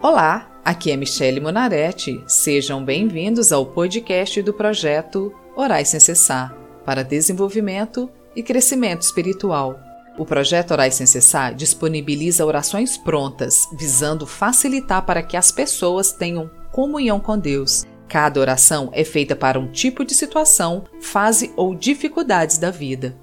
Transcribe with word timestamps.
Olá, 0.00 0.60
aqui 0.64 0.90
é 0.90 0.96
Michele 0.96 1.40
Monaretti. 1.40 2.22
Sejam 2.26 2.84
bem-vindos 2.84 3.52
ao 3.52 3.64
podcast 3.64 4.42
do 4.42 4.52
projeto 4.52 5.32
Orais 5.56 5.88
Sem 5.88 6.00
Cessar 6.00 6.54
para 6.84 7.02
desenvolvimento 7.02 8.10
e 8.34 8.42
crescimento 8.42 9.02
espiritual. 9.02 9.80
O 10.18 10.26
projeto 10.26 10.72
Orais 10.72 10.96
Sem 10.96 11.06
Cessar 11.06 11.54
disponibiliza 11.54 12.44
orações 12.44 12.98
prontas, 12.98 13.66
visando 13.78 14.26
facilitar 14.26 15.06
para 15.06 15.22
que 15.22 15.36
as 15.36 15.50
pessoas 15.50 16.12
tenham 16.12 16.50
comunhão 16.70 17.18
com 17.18 17.38
Deus. 17.38 17.86
Cada 18.12 18.38
oração 18.38 18.90
é 18.92 19.04
feita 19.04 19.34
para 19.34 19.58
um 19.58 19.72
tipo 19.72 20.04
de 20.04 20.12
situação, 20.12 20.84
fase 21.00 21.50
ou 21.56 21.74
dificuldades 21.74 22.58
da 22.58 22.70
vida. 22.70 23.16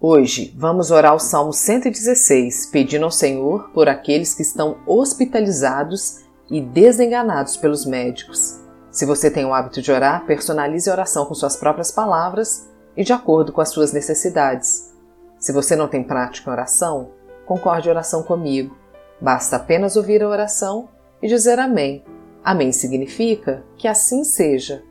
Hoje 0.00 0.54
vamos 0.56 0.90
orar 0.90 1.14
o 1.14 1.18
Salmo 1.18 1.52
116, 1.52 2.70
pedindo 2.72 3.04
ao 3.04 3.10
Senhor 3.10 3.68
por 3.74 3.90
aqueles 3.90 4.32
que 4.32 4.40
estão 4.40 4.78
hospitalizados 4.86 6.20
e 6.50 6.62
desenganados 6.62 7.58
pelos 7.58 7.84
médicos. 7.84 8.58
Se 8.90 9.04
você 9.04 9.30
tem 9.30 9.44
o 9.44 9.52
hábito 9.52 9.82
de 9.82 9.92
orar, 9.92 10.24
personalize 10.24 10.88
a 10.88 10.94
oração 10.94 11.26
com 11.26 11.34
suas 11.34 11.56
próprias 11.56 11.90
palavras 11.90 12.70
e 12.96 13.04
de 13.04 13.12
acordo 13.12 13.52
com 13.52 13.60
as 13.60 13.68
suas 13.68 13.92
necessidades. 13.92 14.94
Se 15.38 15.52
você 15.52 15.76
não 15.76 15.88
tem 15.88 16.02
prática 16.02 16.48
em 16.48 16.52
oração, 16.54 17.10
concorde 17.44 17.90
a 17.90 17.92
oração 17.92 18.22
comigo. 18.22 18.74
Basta 19.20 19.56
apenas 19.56 19.94
ouvir 19.94 20.22
a 20.22 20.28
oração 20.30 20.88
e 21.22 21.28
dizer 21.28 21.58
Amém. 21.58 22.02
Amém 22.42 22.72
significa 22.72 23.64
que 23.76 23.86
assim 23.88 24.24
seja. 24.24 24.82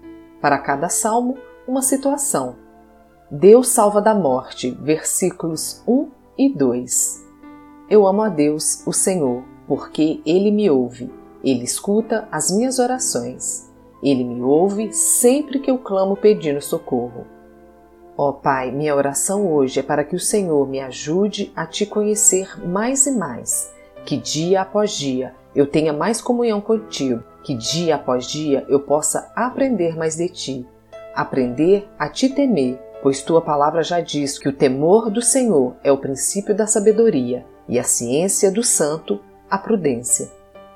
Para 0.42 0.58
cada 0.58 0.88
salmo, 0.88 1.38
uma 1.68 1.82
situação 1.82 2.56
Deus 3.32 3.68
salva 3.68 4.02
da 4.02 4.16
morte, 4.16 4.72
versículos 4.82 5.84
1 5.88 6.10
e 6.36 6.50
2. 6.50 7.28
Eu 7.88 8.08
amo 8.08 8.24
a 8.24 8.30
Deus, 8.30 8.82
o 8.88 8.92
Senhor, 8.92 9.44
porque 9.68 10.20
Ele 10.26 10.50
me 10.50 10.68
ouve, 10.68 11.14
Ele 11.44 11.64
escuta 11.64 12.28
as 12.32 12.50
minhas 12.50 12.80
orações. 12.80 13.70
Ele 14.02 14.24
me 14.24 14.42
ouve 14.42 14.92
sempre 14.92 15.60
que 15.60 15.70
eu 15.70 15.78
clamo 15.78 16.18
pedindo 16.18 16.60
socorro. 16.60 17.28
Ó 18.18 18.30
oh, 18.30 18.34
Pai, 18.34 18.72
minha 18.72 18.96
oração 18.96 19.54
hoje 19.54 19.80
é 19.80 19.84
para 19.84 20.04
que 20.04 20.16
o 20.16 20.20
Senhor 20.20 20.68
me 20.68 20.80
ajude 20.80 21.52
a 21.56 21.68
te 21.68 21.86
conhecer 21.86 22.60
mais 22.68 23.06
e 23.06 23.12
mais, 23.12 23.72
que 24.06 24.18
dia 24.18 24.62
após 24.62 24.92
dia 24.94 25.36
eu 25.54 25.68
tenha 25.68 25.94
mais 25.94 26.20
comunhão 26.20 26.60
contigo, 26.60 27.24
que 27.44 27.56
dia 27.56 27.96
após 27.96 28.26
dia 28.26 28.66
eu 28.68 28.80
possa 28.80 29.32
aprender 29.36 29.98
mais 29.98 30.16
de 30.16 30.30
ti, 30.30 30.68
aprender 31.16 31.88
a 31.98 32.10
te 32.10 32.30
temer 32.30 32.80
pois 33.02 33.22
tua 33.22 33.42
palavra 33.42 33.84
já 33.84 34.02
diz 34.02 34.38
que 34.38 34.50
o 34.50 34.54
temor 34.54 35.10
do 35.10 35.22
Senhor 35.22 35.76
é 35.84 35.92
o 35.92 35.98
princípio 35.98 36.56
da 36.56 36.68
sabedoria 36.68 37.46
e 37.68 37.80
a 37.80 37.84
ciência 37.84 38.52
do 38.52 38.64
santo, 38.64 39.20
a 39.50 39.58
prudência. 39.58 40.30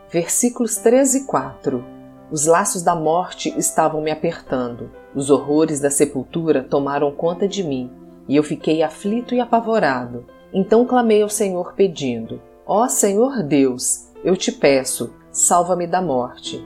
Versículos 0.10 0.78
13 0.78 1.20
e 1.20 1.24
4 1.26 1.84
Os 2.32 2.46
laços 2.46 2.82
da 2.82 2.96
morte 2.96 3.54
estavam 3.58 4.02
me 4.02 4.12
apertando, 4.12 4.90
os 5.14 5.30
horrores 5.30 5.80
da 5.80 5.90
sepultura 5.90 6.64
tomaram 6.64 7.12
conta 7.12 7.48
de 7.48 7.64
mim, 7.64 7.92
e 8.28 8.36
eu 8.36 8.44
fiquei 8.44 8.82
aflito 8.82 9.36
e 9.36 9.40
apavorado. 9.40 10.26
Então 10.54 10.86
clamei 10.86 11.22
ao 11.22 11.30
Senhor 11.30 11.74
pedindo: 11.74 12.42
Ó 12.66 12.88
Senhor 12.88 13.44
Deus, 13.44 14.08
eu 14.24 14.38
te 14.38 14.52
peço, 14.52 15.14
salva-me 15.34 15.88
da 15.88 16.02
morte. 16.02 16.66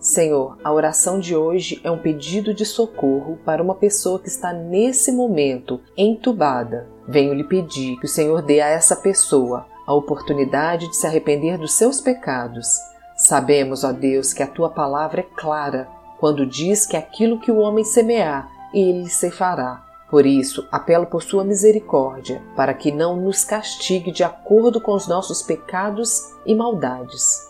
Senhor, 0.00 0.56
a 0.64 0.72
oração 0.72 1.20
de 1.20 1.36
hoje 1.36 1.80
é 1.84 1.90
um 1.90 1.98
pedido 1.98 2.54
de 2.54 2.64
socorro 2.64 3.38
para 3.44 3.62
uma 3.62 3.74
pessoa 3.74 4.18
que 4.18 4.28
está 4.28 4.52
nesse 4.52 5.12
momento 5.12 5.80
entubada. 5.96 6.88
Venho 7.06 7.34
lhe 7.34 7.44
pedir 7.44 7.98
que 7.98 8.06
o 8.06 8.08
Senhor 8.08 8.40
dê 8.40 8.60
a 8.60 8.68
essa 8.68 8.96
pessoa 8.96 9.66
a 9.86 9.92
oportunidade 9.92 10.88
de 10.88 10.96
se 10.96 11.06
arrepender 11.06 11.58
dos 11.58 11.74
seus 11.74 12.00
pecados. 12.00 12.78
Sabemos, 13.16 13.84
ó 13.84 13.92
Deus, 13.92 14.32
que 14.32 14.42
a 14.42 14.46
tua 14.46 14.70
palavra 14.70 15.20
é 15.20 15.26
clara 15.36 15.88
quando 16.18 16.46
diz 16.46 16.86
que 16.86 16.96
aquilo 16.96 17.40
que 17.40 17.50
o 17.50 17.58
homem 17.58 17.84
semear, 17.84 18.50
ele 18.72 19.08
se 19.08 19.30
fará. 19.30 19.84
Por 20.10 20.24
isso, 20.24 20.66
apelo 20.72 21.06
por 21.06 21.22
sua 21.22 21.44
misericórdia, 21.44 22.42
para 22.56 22.72
que 22.72 22.90
não 22.90 23.16
nos 23.16 23.44
castigue 23.44 24.10
de 24.10 24.24
acordo 24.24 24.80
com 24.80 24.92
os 24.92 25.06
nossos 25.06 25.42
pecados 25.42 26.32
e 26.46 26.54
maldades. 26.54 27.48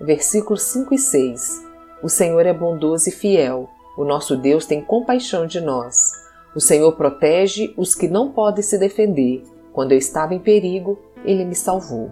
Versículos 0.00 0.62
5 0.62 0.94
e 0.94 0.98
6 0.98 1.70
o 2.02 2.08
Senhor 2.08 2.46
é 2.46 2.52
bondoso 2.52 3.10
e 3.10 3.12
fiel. 3.12 3.68
O 3.96 4.04
nosso 4.04 4.34
Deus 4.34 4.64
tem 4.64 4.82
compaixão 4.82 5.46
de 5.46 5.60
nós. 5.60 6.12
O 6.56 6.60
Senhor 6.60 6.92
protege 6.96 7.74
os 7.76 7.94
que 7.94 8.08
não 8.08 8.32
podem 8.32 8.62
se 8.62 8.78
defender. 8.78 9.44
Quando 9.72 9.92
eu 9.92 9.98
estava 9.98 10.34
em 10.34 10.38
perigo, 10.38 10.98
ele 11.24 11.44
me 11.44 11.54
salvou. 11.54 12.10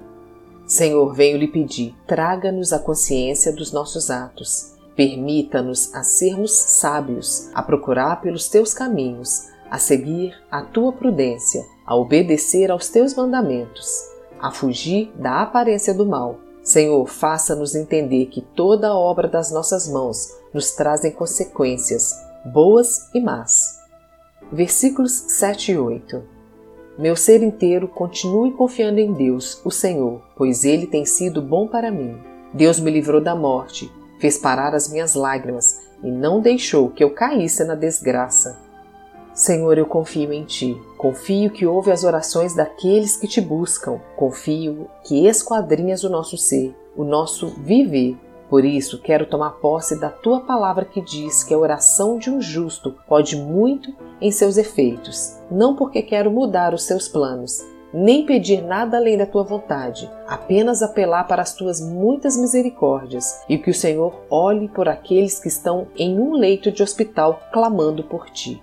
Senhor, 0.66 1.15
venho 1.15 1.38
lhe 1.38 1.49
pedir, 1.49 1.94
traga-nos 2.06 2.75
a 2.75 2.78
consciência 2.78 3.50
dos 3.50 3.72
nossos 3.72 4.10
atos. 4.10 4.75
Permita-nos 4.94 5.94
a 5.94 6.03
sermos 6.03 6.53
sábios, 6.53 7.49
a 7.55 7.62
procurar 7.62 8.20
pelos 8.20 8.49
teus 8.49 8.75
caminhos, 8.75 9.49
a 9.70 9.78
seguir 9.78 10.34
a 10.50 10.60
tua 10.60 10.93
prudência, 10.93 11.65
a 11.87 11.97
obedecer 11.97 12.70
aos 12.70 12.91
teus 12.91 13.15
mandamentos, 13.15 13.88
a 14.38 14.50
fugir 14.50 15.10
da 15.16 15.41
aparência 15.41 15.94
do 15.94 16.05
mal 16.05 16.48
Senhor, 16.69 17.09
faça-nos 17.09 17.75
entender 17.75 18.27
que 18.27 18.43
toda 18.43 18.95
obra 18.95 19.27
das 19.27 19.51
nossas 19.51 19.89
mãos 19.89 20.29
nos 20.53 20.73
trazem 20.73 21.11
consequências, 21.11 22.15
boas 22.45 23.09
e 23.15 23.21
más. 23.23 23.79
Versículos 24.53 25.12
7 25.12 25.73
e 25.73 25.79
8. 25.79 26.23
Meu 26.99 27.17
ser 27.17 27.43
inteiro 27.43 27.89
continue 27.89 28.53
confiando 28.53 29.01
em 29.01 29.15
Deus, 29.15 29.62
o 29.65 29.71
Senhor, 29.71 30.21
pois 30.37 30.62
Ele 30.62 30.87
tem 30.87 31.06
sido 31.06 31.41
bom 31.41 31.67
para 31.67 31.91
mim. 31.91 32.21
Deus 32.53 32.79
me 32.79 32.91
livrou 32.91 33.23
da 33.23 33.35
morte, 33.35 33.91
fez 34.21 34.37
parar 34.37 34.75
as 34.75 34.93
minhas 34.93 35.15
lágrimas 35.15 35.81
e 36.05 36.11
não 36.11 36.39
deixou 36.39 36.91
que 36.91 37.03
eu 37.03 37.15
caísse 37.15 37.65
na 37.65 37.75
desgraça. 37.75 38.59
Senhor, 39.38 39.78
eu 39.78 39.87
confio 39.87 40.32
em 40.32 40.43
Ti. 40.43 40.76
Confio 40.97 41.49
que 41.49 41.65
ouve 41.65 41.93
as 41.93 42.03
orações 42.03 42.56
daqueles 42.56 43.16
que 43.16 43.28
te 43.28 43.41
buscam. 43.41 44.00
Confio 44.16 44.91
que 45.04 45.28
esquadrinhas 45.28 46.03
o 46.03 46.09
nosso 46.09 46.37
ser, 46.37 46.75
o 46.97 47.04
nosso 47.04 47.47
viver. 47.62 48.19
Por 48.50 48.65
isso, 48.65 49.00
quero 49.00 49.26
tomar 49.26 49.53
posse 49.60 50.00
da 50.00 50.10
tua 50.10 50.41
palavra 50.41 50.84
que 50.84 51.00
diz 51.00 51.44
que 51.44 51.54
a 51.54 51.59
oração 51.59 52.19
de 52.19 52.28
um 52.28 52.41
justo 52.41 52.97
pode 53.06 53.37
muito 53.37 53.94
em 54.21 54.32
seus 54.32 54.56
efeitos. 54.56 55.38
Não 55.49 55.76
porque 55.76 56.03
quero 56.03 56.32
mudar 56.32 56.75
os 56.75 56.82
seus 56.82 57.06
planos, 57.06 57.65
nem 57.94 58.26
pedir 58.26 58.60
nada 58.60 58.97
além 58.97 59.16
da 59.16 59.25
tua 59.25 59.44
vontade, 59.44 60.10
apenas 60.26 60.82
apelar 60.82 61.28
para 61.28 61.43
as 61.43 61.55
tuas 61.55 61.81
muitas 61.81 62.37
misericórdias 62.37 63.41
e 63.49 63.56
que 63.56 63.70
o 63.70 63.75
Senhor 63.75 64.20
olhe 64.28 64.66
por 64.66 64.88
aqueles 64.88 65.38
que 65.38 65.47
estão 65.47 65.87
em 65.97 66.19
um 66.19 66.32
leito 66.32 66.72
de 66.72 66.82
hospital 66.82 67.41
clamando 67.53 68.03
por 68.03 68.28
ti 68.31 68.60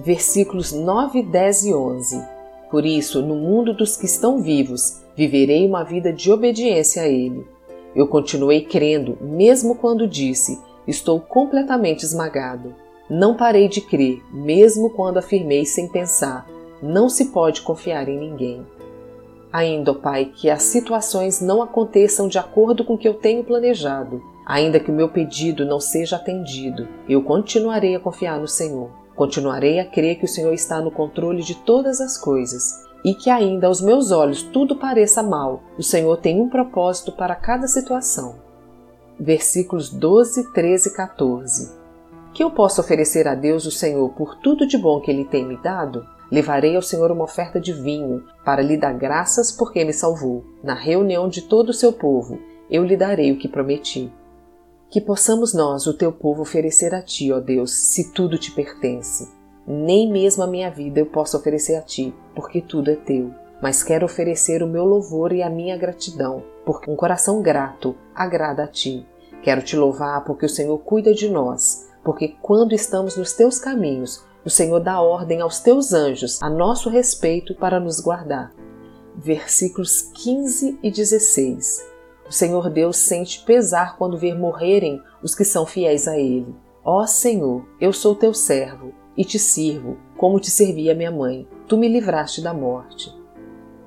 versículos 0.00 0.72
9, 0.72 1.22
10 1.22 1.64
e 1.66 1.74
11. 1.74 2.24
Por 2.70 2.86
isso, 2.86 3.20
no 3.22 3.34
mundo 3.34 3.74
dos 3.74 3.96
que 3.96 4.06
estão 4.06 4.40
vivos, 4.40 5.02
viverei 5.16 5.66
uma 5.66 5.82
vida 5.82 6.12
de 6.12 6.32
obediência 6.32 7.02
a 7.02 7.08
Ele. 7.08 7.46
Eu 7.94 8.06
continuei 8.06 8.62
crendo, 8.62 9.18
mesmo 9.20 9.74
quando 9.74 10.06
disse: 10.06 10.58
Estou 10.86 11.20
completamente 11.20 12.04
esmagado. 12.04 12.74
Não 13.08 13.36
parei 13.36 13.68
de 13.68 13.80
crer, 13.80 14.22
mesmo 14.32 14.90
quando 14.90 15.18
afirmei 15.18 15.64
sem 15.66 15.88
pensar: 15.88 16.46
Não 16.80 17.08
se 17.08 17.26
pode 17.26 17.62
confiar 17.62 18.08
em 18.08 18.18
ninguém. 18.18 18.64
Ainda, 19.52 19.90
ó 19.90 19.94
Pai, 19.94 20.26
que 20.32 20.48
as 20.48 20.62
situações 20.62 21.40
não 21.40 21.60
aconteçam 21.60 22.28
de 22.28 22.38
acordo 22.38 22.84
com 22.84 22.94
o 22.94 22.98
que 22.98 23.08
eu 23.08 23.14
tenho 23.14 23.42
planejado. 23.42 24.22
Ainda 24.46 24.78
que 24.78 24.90
o 24.90 24.94
meu 24.94 25.08
pedido 25.08 25.64
não 25.64 25.80
seja 25.80 26.16
atendido, 26.16 26.88
eu 27.08 27.22
continuarei 27.22 27.96
a 27.96 28.00
confiar 28.00 28.38
no 28.38 28.48
Senhor. 28.48 28.90
Continuarei 29.14 29.78
a 29.78 29.84
crer 29.84 30.18
que 30.18 30.24
o 30.24 30.28
Senhor 30.28 30.52
está 30.52 30.80
no 30.80 30.90
controle 30.90 31.42
de 31.42 31.54
todas 31.54 32.00
as 32.00 32.16
coisas 32.16 32.88
e 33.04 33.14
que, 33.14 33.30
ainda 33.30 33.66
aos 33.66 33.80
meus 33.80 34.10
olhos, 34.10 34.42
tudo 34.42 34.76
pareça 34.76 35.22
mal, 35.22 35.62
o 35.78 35.82
Senhor 35.82 36.16
tem 36.18 36.40
um 36.40 36.48
propósito 36.48 37.12
para 37.12 37.34
cada 37.34 37.66
situação. 37.66 38.36
Versículos 39.18 39.90
12, 39.90 40.52
13 40.52 40.88
e 40.88 40.92
14. 40.92 41.80
Que 42.32 42.44
eu 42.44 42.50
posso 42.50 42.80
oferecer 42.80 43.26
a 43.26 43.34
Deus, 43.34 43.66
o 43.66 43.70
Senhor, 43.70 44.08
por 44.10 44.36
tudo 44.36 44.66
de 44.66 44.78
bom 44.78 45.00
que 45.00 45.10
Ele 45.10 45.24
tem 45.24 45.44
me 45.44 45.56
dado? 45.56 46.06
Levarei 46.30 46.76
ao 46.76 46.82
Senhor 46.82 47.10
uma 47.10 47.24
oferta 47.24 47.60
de 47.60 47.72
vinho, 47.72 48.24
para 48.44 48.62
lhe 48.62 48.76
dar 48.76 48.94
graças 48.94 49.50
porque 49.50 49.84
me 49.84 49.92
salvou. 49.92 50.44
Na 50.62 50.74
reunião 50.74 51.28
de 51.28 51.42
todo 51.42 51.70
o 51.70 51.74
seu 51.74 51.92
povo, 51.92 52.38
eu 52.70 52.84
lhe 52.84 52.96
darei 52.96 53.32
o 53.32 53.38
que 53.38 53.48
prometi. 53.48 54.12
Que 54.90 55.00
possamos 55.00 55.54
nós, 55.54 55.86
o 55.86 55.94
teu 55.94 56.10
povo, 56.10 56.42
oferecer 56.42 56.92
a 56.92 57.00
ti, 57.00 57.30
ó 57.30 57.38
Deus, 57.38 57.70
se 57.70 58.12
tudo 58.12 58.36
te 58.36 58.50
pertence. 58.50 59.30
Nem 59.64 60.10
mesmo 60.10 60.42
a 60.42 60.48
minha 60.48 60.68
vida 60.68 60.98
eu 60.98 61.06
posso 61.06 61.36
oferecer 61.36 61.76
a 61.76 61.80
ti, 61.80 62.12
porque 62.34 62.60
tudo 62.60 62.90
é 62.90 62.96
teu. 62.96 63.32
Mas 63.62 63.84
quero 63.84 64.04
oferecer 64.04 64.64
o 64.64 64.66
meu 64.66 64.84
louvor 64.84 65.32
e 65.32 65.44
a 65.44 65.48
minha 65.48 65.76
gratidão, 65.76 66.42
porque 66.66 66.90
um 66.90 66.96
coração 66.96 67.40
grato 67.40 67.94
agrada 68.12 68.64
a 68.64 68.66
ti. 68.66 69.06
Quero 69.44 69.62
te 69.62 69.76
louvar 69.76 70.24
porque 70.24 70.46
o 70.46 70.48
Senhor 70.48 70.76
cuida 70.78 71.14
de 71.14 71.28
nós, 71.28 71.88
porque 72.02 72.34
quando 72.42 72.74
estamos 72.74 73.16
nos 73.16 73.32
teus 73.32 73.60
caminhos, 73.60 74.24
o 74.44 74.50
Senhor 74.50 74.80
dá 74.80 75.00
ordem 75.00 75.40
aos 75.40 75.60
teus 75.60 75.92
anjos 75.92 76.42
a 76.42 76.50
nosso 76.50 76.90
respeito 76.90 77.54
para 77.54 77.78
nos 77.78 78.00
guardar. 78.00 78.52
Versículos 79.14 80.10
15 80.14 80.80
e 80.82 80.90
16. 80.90 81.89
O 82.30 82.32
Senhor 82.32 82.70
Deus 82.70 82.96
sente 82.96 83.42
pesar 83.44 83.96
quando 83.96 84.16
ver 84.16 84.38
morrerem 84.38 85.02
os 85.20 85.34
que 85.34 85.44
são 85.44 85.66
fiéis 85.66 86.06
a 86.06 86.16
Ele. 86.16 86.54
Ó 86.84 87.04
Senhor, 87.04 87.66
eu 87.80 87.92
sou 87.92 88.14
teu 88.14 88.32
servo 88.32 88.92
e 89.16 89.24
te 89.24 89.36
sirvo 89.36 89.96
como 90.16 90.38
te 90.38 90.48
servia 90.48 90.94
minha 90.94 91.10
mãe. 91.10 91.48
Tu 91.66 91.76
me 91.76 91.88
livraste 91.88 92.40
da 92.40 92.54
morte. 92.54 93.12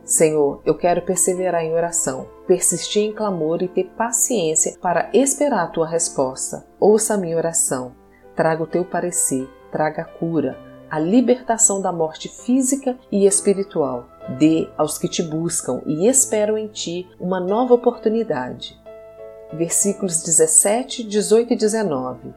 Senhor, 0.03 0.61
eu 0.65 0.75
quero 0.75 1.03
perseverar 1.03 1.63
em 1.63 1.73
oração, 1.73 2.27
persistir 2.45 3.03
em 3.03 3.13
clamor 3.13 3.63
e 3.63 3.69
ter 3.69 3.85
paciência 3.95 4.77
para 4.81 5.09
esperar 5.13 5.63
a 5.63 5.67
tua 5.67 5.87
resposta. 5.87 6.67
Ouça 6.81 7.13
a 7.13 7.17
minha 7.17 7.37
oração, 7.37 7.95
traga 8.35 8.61
o 8.61 8.67
teu 8.67 8.83
parecer, 8.83 9.49
traga 9.71 10.01
a 10.01 10.05
cura, 10.05 10.59
a 10.91 10.99
libertação 10.99 11.81
da 11.81 11.93
morte 11.93 12.27
física 12.27 12.99
e 13.09 13.25
espiritual. 13.25 14.09
Dê 14.29 14.69
aos 14.77 14.97
que 14.97 15.07
te 15.07 15.21
buscam 15.21 15.81
e 15.85 16.07
esperam 16.07 16.57
em 16.57 16.67
ti 16.67 17.07
uma 17.19 17.39
nova 17.39 17.73
oportunidade. 17.73 18.79
Versículos 19.51 20.23
17, 20.23 21.03
18 21.03 21.53
e 21.53 21.55
19. 21.55 22.33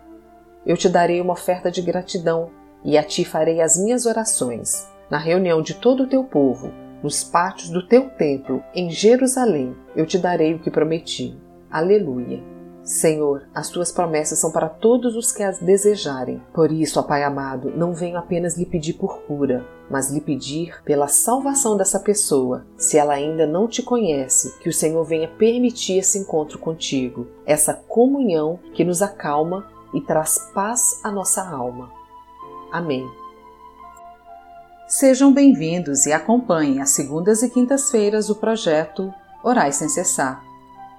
Eu 0.67 0.77
te 0.77 0.89
darei 0.89 1.21
uma 1.21 1.33
oferta 1.33 1.71
de 1.71 1.81
gratidão 1.81 2.51
e 2.85 2.99
a 2.99 3.03
ti 3.03 3.25
farei 3.25 3.61
as 3.61 3.79
minhas 3.79 4.05
orações. 4.05 4.89
Na 5.09 5.19
reunião 5.19 5.63
de 5.63 5.75
todo 5.75 6.03
o 6.03 6.09
teu 6.09 6.25
povo, 6.25 6.73
nos 7.03 7.23
pátios 7.23 7.71
do 7.71 7.87
teu 7.87 8.11
templo, 8.11 8.63
em 8.75 8.91
Jerusalém, 8.91 9.77
eu 9.95 10.05
te 10.05 10.19
darei 10.19 10.55
o 10.55 10.59
que 10.59 10.71
prometi. 10.71 11.39
Aleluia. 11.71 12.43
Senhor, 12.83 13.49
as 13.55 13.69
tuas 13.69 13.91
promessas 13.93 14.39
são 14.39 14.51
para 14.51 14.69
todos 14.69 15.17
os 15.17 15.33
que 15.33 15.43
as 15.43 15.59
desejarem. 15.59 16.43
Por 16.53 16.71
isso, 16.71 16.99
ó 16.99 17.03
Pai 17.03 17.23
amado, 17.23 17.71
não 17.77 17.93
venho 17.93 18.17
apenas 18.17 18.57
lhe 18.57 18.65
pedir 18.65 18.95
por 18.95 19.23
cura, 19.23 19.65
mas 19.91 20.11
lhe 20.11 20.21
pedir 20.21 20.83
pela 20.85 21.09
salvação 21.09 21.77
dessa 21.77 22.01
pessoa. 22.01 22.67
Se 22.77 22.99
ela 22.99 23.15
ainda 23.15 23.47
não 23.47 23.69
te 23.69 23.83
conhece, 23.83 24.59
que 24.59 24.69
o 24.69 24.73
Senhor 24.73 25.05
venha 25.05 25.29
permitir 25.29 25.99
esse 25.99 26.19
encontro 26.19 26.59
contigo, 26.59 27.27
essa 27.45 27.75
comunhão 27.75 28.59
que 28.75 28.85
nos 28.85 29.03
acalma 29.03 29.67
e 29.95 30.01
traz 30.01 30.51
paz 30.55 31.01
à 31.03 31.11
nossa 31.11 31.43
alma. 31.43 31.91
Amém. 32.73 33.09
Sejam 34.89 35.33
bem-vindos 35.33 36.07
e 36.07 36.13
acompanhem 36.13 36.81
às 36.81 36.91
segundas 36.91 37.43
e 37.43 37.51
quintas-feiras 37.51 38.31
o 38.31 38.37
projeto 38.37 39.13
Orais 39.43 39.77
Sem 39.77 39.89
Cessar. 39.89 40.45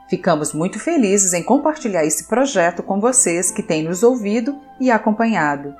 Ficamos 0.09 0.53
muito 0.53 0.79
felizes 0.79 1.33
em 1.33 1.43
compartilhar 1.43 2.05
esse 2.05 2.27
projeto 2.27 2.81
com 2.81 2.99
vocês 2.99 3.51
que 3.51 3.63
têm 3.63 3.83
nos 3.83 4.03
ouvido 4.03 4.57
e 4.79 4.89
acompanhado. 4.89 5.75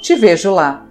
Te 0.02 0.16
vejo 0.16 0.52
lá! 0.52 0.91